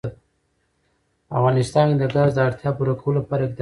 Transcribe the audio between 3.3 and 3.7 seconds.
اقدامات کېږي.